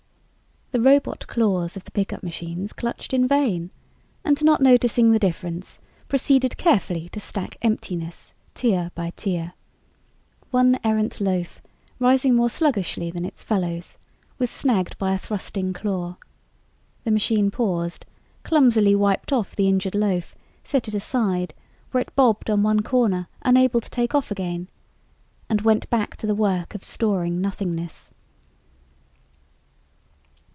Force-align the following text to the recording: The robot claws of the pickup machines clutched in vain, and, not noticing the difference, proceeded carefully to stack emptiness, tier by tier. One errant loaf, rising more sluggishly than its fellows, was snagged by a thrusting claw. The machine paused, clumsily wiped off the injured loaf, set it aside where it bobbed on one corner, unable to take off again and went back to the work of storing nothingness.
The 0.73 0.79
robot 0.79 1.27
claws 1.27 1.75
of 1.75 1.83
the 1.83 1.91
pickup 1.91 2.23
machines 2.23 2.71
clutched 2.71 3.13
in 3.13 3.27
vain, 3.27 3.71
and, 4.23 4.41
not 4.41 4.61
noticing 4.61 5.11
the 5.11 5.19
difference, 5.19 5.79
proceeded 6.07 6.55
carefully 6.55 7.09
to 7.09 7.19
stack 7.19 7.57
emptiness, 7.61 8.33
tier 8.55 8.89
by 8.95 9.11
tier. 9.17 9.51
One 10.51 10.79
errant 10.81 11.19
loaf, 11.19 11.61
rising 11.99 12.35
more 12.35 12.49
sluggishly 12.49 13.11
than 13.11 13.25
its 13.25 13.43
fellows, 13.43 13.97
was 14.39 14.49
snagged 14.49 14.97
by 14.97 15.11
a 15.11 15.17
thrusting 15.17 15.73
claw. 15.73 16.15
The 17.03 17.11
machine 17.11 17.51
paused, 17.51 18.05
clumsily 18.43 18.95
wiped 18.95 19.33
off 19.33 19.53
the 19.53 19.67
injured 19.67 19.93
loaf, 19.93 20.33
set 20.63 20.87
it 20.87 20.93
aside 20.93 21.53
where 21.91 21.99
it 21.99 22.15
bobbed 22.15 22.49
on 22.49 22.63
one 22.63 22.79
corner, 22.81 23.27
unable 23.41 23.81
to 23.81 23.89
take 23.89 24.15
off 24.15 24.31
again 24.31 24.69
and 25.49 25.59
went 25.63 25.89
back 25.89 26.15
to 26.15 26.27
the 26.27 26.33
work 26.33 26.73
of 26.75 26.81
storing 26.85 27.41
nothingness. 27.41 28.11